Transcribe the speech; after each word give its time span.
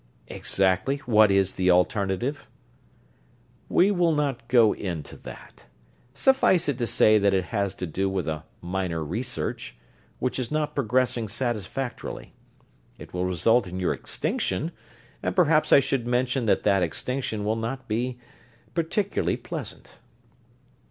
"Exactly 0.29 0.97
what 1.05 1.29
is 1.29 1.53
the 1.53 1.69
alternative?" 1.69 2.47
"We 3.69 3.91
will 3.91 4.13
not 4.15 4.47
go 4.47 4.73
into 4.73 5.15
that. 5.17 5.67
Suffice 6.15 6.67
it 6.67 6.79
to 6.79 6.87
say 6.87 7.19
that 7.19 7.35
it 7.35 7.43
has 7.53 7.75
to 7.75 7.85
do 7.85 8.09
with 8.09 8.27
a 8.27 8.43
minor 8.61 9.03
research, 9.03 9.77
which 10.17 10.39
is 10.39 10.49
not 10.49 10.73
progressing 10.73 11.27
satisfactorily. 11.27 12.33
It 12.97 13.13
will 13.13 13.25
result 13.27 13.67
in 13.67 13.79
your 13.79 13.93
extinction, 13.93 14.71
and 15.21 15.35
perhaps 15.35 15.71
I 15.71 15.79
should 15.79 16.07
mention 16.07 16.47
that 16.47 16.63
that 16.63 16.81
extinction 16.81 17.45
will 17.45 17.55
not 17.55 17.87
be 17.87 18.17
particularly 18.73 19.37
pleasant." 19.37 19.99